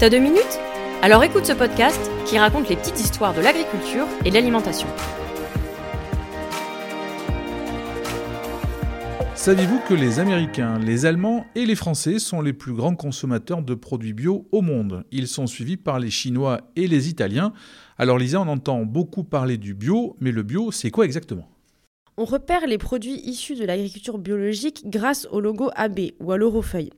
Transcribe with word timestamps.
T'as 0.00 0.10
deux 0.10 0.18
minutes? 0.18 0.58
Alors 1.02 1.22
écoute 1.22 1.46
ce 1.46 1.52
podcast 1.52 2.00
qui 2.26 2.36
raconte 2.36 2.68
les 2.68 2.74
petites 2.74 2.98
histoires 2.98 3.32
de 3.32 3.40
l'agriculture 3.40 4.08
et 4.24 4.30
de 4.30 4.34
l'alimentation. 4.34 4.88
Saviez-vous 9.36 9.78
que 9.88 9.94
les 9.94 10.18
Américains, 10.18 10.80
les 10.80 11.06
Allemands 11.06 11.46
et 11.54 11.64
les 11.64 11.76
Français 11.76 12.18
sont 12.18 12.40
les 12.40 12.52
plus 12.52 12.72
grands 12.72 12.96
consommateurs 12.96 13.62
de 13.62 13.74
produits 13.76 14.14
bio 14.14 14.48
au 14.50 14.62
monde? 14.62 15.04
Ils 15.12 15.28
sont 15.28 15.46
suivis 15.46 15.76
par 15.76 16.00
les 16.00 16.10
Chinois 16.10 16.62
et 16.74 16.88
les 16.88 17.08
Italiens. 17.08 17.52
Alors 17.98 18.18
Lisa, 18.18 18.40
on 18.40 18.48
entend 18.48 18.84
beaucoup 18.84 19.22
parler 19.22 19.58
du 19.58 19.74
bio, 19.74 20.16
mais 20.18 20.32
le 20.32 20.42
bio, 20.42 20.72
c'est 20.72 20.90
quoi 20.90 21.04
exactement? 21.04 21.48
On 22.16 22.24
repère 22.24 22.66
les 22.66 22.78
produits 22.78 23.20
issus 23.24 23.54
de 23.54 23.64
l'agriculture 23.64 24.18
biologique 24.18 24.82
grâce 24.86 25.28
au 25.30 25.40
logo 25.40 25.70
AB 25.76 26.00
ou 26.18 26.32
à 26.32 26.36
l'eurofeuille. 26.36 26.90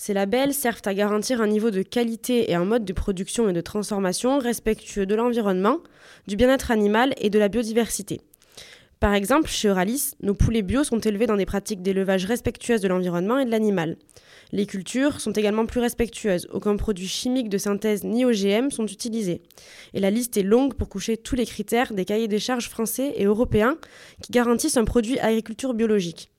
Ces 0.00 0.14
labels 0.14 0.54
servent 0.54 0.80
à 0.84 0.94
garantir 0.94 1.42
un 1.42 1.48
niveau 1.48 1.72
de 1.72 1.82
qualité 1.82 2.52
et 2.52 2.54
un 2.54 2.64
mode 2.64 2.84
de 2.84 2.92
production 2.92 3.48
et 3.48 3.52
de 3.52 3.60
transformation 3.60 4.38
respectueux 4.38 5.06
de 5.06 5.16
l'environnement, 5.16 5.78
du 6.28 6.36
bien-être 6.36 6.70
animal 6.70 7.14
et 7.16 7.30
de 7.30 7.38
la 7.38 7.48
biodiversité. 7.48 8.20
Par 9.00 9.12
exemple, 9.12 9.48
chez 9.48 9.66
Euralis, 9.66 10.12
nos 10.22 10.34
poulets 10.34 10.62
bio 10.62 10.84
sont 10.84 11.00
élevés 11.00 11.26
dans 11.26 11.36
des 11.36 11.46
pratiques 11.46 11.82
d'élevage 11.82 12.26
respectueuses 12.26 12.80
de 12.80 12.86
l'environnement 12.86 13.40
et 13.40 13.44
de 13.44 13.50
l'animal. 13.50 13.96
Les 14.52 14.66
cultures 14.66 15.20
sont 15.20 15.32
également 15.32 15.66
plus 15.66 15.80
respectueuses, 15.80 16.46
aucun 16.52 16.76
produit 16.76 17.08
chimique 17.08 17.48
de 17.48 17.58
synthèse 17.58 18.04
ni 18.04 18.24
OGM 18.24 18.70
sont 18.70 18.86
utilisés. 18.86 19.42
Et 19.94 20.00
la 20.00 20.10
liste 20.10 20.36
est 20.36 20.44
longue 20.44 20.74
pour 20.74 20.88
coucher 20.88 21.16
tous 21.16 21.34
les 21.34 21.44
critères 21.44 21.92
des 21.92 22.04
cahiers 22.04 22.28
des 22.28 22.38
charges 22.38 22.68
français 22.68 23.14
et 23.16 23.24
européens 23.24 23.76
qui 24.22 24.30
garantissent 24.30 24.76
un 24.76 24.84
produit 24.84 25.18
agriculture 25.18 25.74
biologique. 25.74 26.30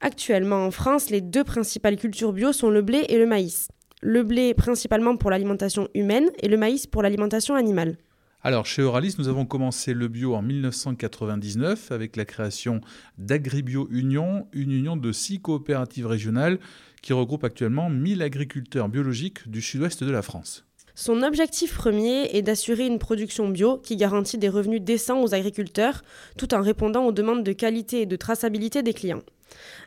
Actuellement 0.00 0.66
en 0.66 0.70
France, 0.70 1.10
les 1.10 1.20
deux 1.20 1.44
principales 1.44 1.96
cultures 1.96 2.32
bio 2.32 2.52
sont 2.52 2.70
le 2.70 2.82
blé 2.82 3.06
et 3.08 3.18
le 3.18 3.26
maïs. 3.26 3.68
Le 4.02 4.22
blé 4.22 4.52
principalement 4.52 5.16
pour 5.16 5.30
l'alimentation 5.30 5.88
humaine 5.94 6.30
et 6.42 6.48
le 6.48 6.58
maïs 6.58 6.86
pour 6.86 7.02
l'alimentation 7.02 7.54
animale. 7.54 7.96
Alors, 8.42 8.66
chez 8.66 8.82
Euralis, 8.82 9.16
nous 9.18 9.28
avons 9.28 9.46
commencé 9.46 9.94
le 9.94 10.06
bio 10.06 10.34
en 10.34 10.42
1999 10.42 11.90
avec 11.90 12.14
la 12.14 12.24
création 12.24 12.80
d'Agribio 13.18 13.88
Union, 13.90 14.46
une 14.52 14.70
union 14.70 14.96
de 14.96 15.10
six 15.10 15.40
coopératives 15.40 16.06
régionales 16.06 16.60
qui 17.02 17.12
regroupe 17.12 17.42
actuellement 17.42 17.90
1000 17.90 18.22
agriculteurs 18.22 18.88
biologiques 18.88 19.48
du 19.48 19.62
sud-ouest 19.62 20.04
de 20.04 20.10
la 20.12 20.22
France. 20.22 20.64
Son 20.94 21.22
objectif 21.22 21.76
premier 21.76 22.36
est 22.36 22.42
d'assurer 22.42 22.86
une 22.86 22.98
production 22.98 23.48
bio 23.48 23.78
qui 23.78 23.96
garantit 23.96 24.38
des 24.38 24.48
revenus 24.48 24.80
décents 24.80 25.22
aux 25.22 25.34
agriculteurs 25.34 26.02
tout 26.38 26.54
en 26.54 26.62
répondant 26.62 27.04
aux 27.04 27.12
demandes 27.12 27.44
de 27.44 27.52
qualité 27.52 28.02
et 28.02 28.06
de 28.06 28.16
traçabilité 28.16 28.82
des 28.82 28.94
clients. 28.94 29.22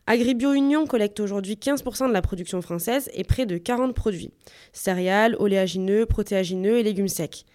Agribio 0.08 0.54
Union 0.54 0.88
collecte 0.88 1.20
aujourd'hui 1.20 1.56
15% 1.56 2.08
de 2.08 2.14
la 2.14 2.22
production 2.22 2.62
française 2.62 3.10
et 3.14 3.24
près 3.24 3.46
de 3.46 3.58
40 3.58 3.94
produits 3.94 4.32
céréales, 4.74 5.36
oléagineux, 5.40 6.06
protéagineux 6.06 6.78
et 6.78 6.84
légumes 6.84 7.08
secs. 7.08 7.46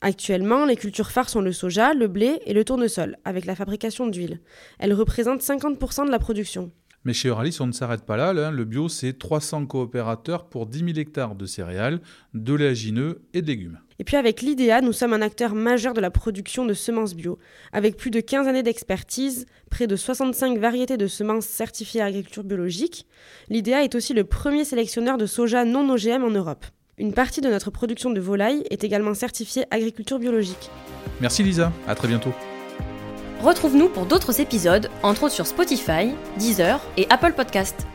Actuellement, 0.00 0.64
les 0.64 0.76
cultures 0.76 1.10
phares 1.10 1.28
sont 1.28 1.40
le 1.40 1.52
soja, 1.52 1.92
le 1.92 2.06
blé 2.06 2.40
et 2.46 2.54
le 2.54 2.64
tournesol, 2.64 3.16
avec 3.24 3.46
la 3.46 3.56
fabrication 3.56 4.06
d'huile. 4.06 4.40
Elles 4.78 4.94
représentent 4.94 5.42
50% 5.42 6.06
de 6.06 6.10
la 6.10 6.20
production. 6.20 6.70
Mais 7.04 7.12
chez 7.12 7.28
Euralis, 7.28 7.56
on 7.60 7.66
ne 7.66 7.72
s'arrête 7.72 8.04
pas 8.04 8.16
là. 8.16 8.50
Le 8.50 8.64
bio, 8.64 8.88
c'est 8.88 9.18
300 9.18 9.66
coopérateurs 9.66 10.48
pour 10.48 10.66
10 10.66 10.78
000 10.78 10.90
hectares 10.98 11.34
de 11.34 11.46
céréales, 11.46 12.00
d'oléagineux 12.34 13.22
et 13.34 13.42
de 13.42 13.46
légumes. 13.46 13.80
Et 14.00 14.04
puis 14.04 14.16
avec 14.16 14.42
l'IDEA, 14.42 14.80
nous 14.80 14.92
sommes 14.92 15.12
un 15.12 15.22
acteur 15.22 15.54
majeur 15.54 15.92
de 15.92 16.00
la 16.00 16.10
production 16.10 16.64
de 16.64 16.74
semences 16.74 17.14
bio. 17.14 17.38
Avec 17.72 17.96
plus 17.96 18.10
de 18.10 18.20
15 18.20 18.46
années 18.46 18.62
d'expertise, 18.62 19.46
près 19.70 19.88
de 19.88 19.96
65 19.96 20.58
variétés 20.58 20.96
de 20.96 21.08
semences 21.08 21.46
certifiées 21.46 22.00
agriculture 22.00 22.44
biologique, 22.44 23.06
l'IDEA 23.48 23.82
est 23.82 23.96
aussi 23.96 24.14
le 24.14 24.24
premier 24.24 24.64
sélectionneur 24.64 25.18
de 25.18 25.26
soja 25.26 25.64
non 25.64 25.88
OGM 25.90 26.22
en 26.22 26.30
Europe. 26.30 26.64
Une 26.96 27.12
partie 27.12 27.40
de 27.40 27.48
notre 27.48 27.70
production 27.70 28.10
de 28.10 28.20
volailles 28.20 28.64
est 28.70 28.84
également 28.84 29.14
certifiée 29.14 29.64
agriculture 29.70 30.18
biologique. 30.18 30.70
Merci 31.20 31.42
Lisa, 31.42 31.72
à 31.86 31.94
très 31.94 32.08
bientôt. 32.08 32.32
Retrouve-nous 33.40 33.88
pour 33.88 34.06
d'autres 34.06 34.40
épisodes, 34.40 34.90
entre 35.02 35.24
autres 35.24 35.34
sur 35.34 35.46
Spotify, 35.46 36.10
Deezer 36.38 36.80
et 36.96 37.06
Apple 37.10 37.32
Podcast. 37.32 37.86